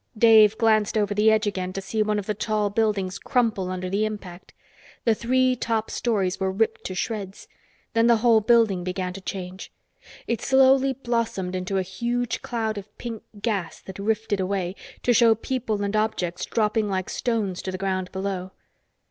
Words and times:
Dave 0.17 0.57
glanced 0.57 0.97
over 0.97 1.13
the 1.13 1.29
edge 1.29 1.45
again 1.45 1.71
to 1.73 1.79
see 1.79 2.01
one 2.01 2.17
of 2.17 2.25
the 2.25 2.33
tall 2.33 2.71
buildings 2.71 3.19
crumple 3.19 3.69
under 3.69 3.87
the 3.87 4.03
impact. 4.03 4.51
The 5.05 5.13
three 5.13 5.55
top 5.55 5.91
stories 5.91 6.39
were 6.39 6.51
ripped 6.51 6.83
to 6.85 6.95
shreds. 6.95 7.47
Then 7.93 8.07
the 8.07 8.15
whole 8.15 8.41
building 8.41 8.83
began 8.83 9.13
to 9.13 9.21
change. 9.21 9.71
It 10.25 10.41
slowly 10.41 10.93
blossomed 10.93 11.55
into 11.55 11.77
a 11.77 11.83
huge 11.83 12.41
cloud 12.41 12.79
of 12.79 12.97
pink 12.97 13.21
gas 13.43 13.79
that 13.81 13.99
rifted 13.99 14.39
away, 14.39 14.75
to 15.03 15.13
show 15.13 15.35
people 15.35 15.83
and 15.83 15.95
objects 15.95 16.45
dropping 16.47 16.89
like 16.89 17.07
stones 17.07 17.61
to 17.61 17.71
the 17.71 17.77
ground 17.77 18.11
below. 18.11 18.53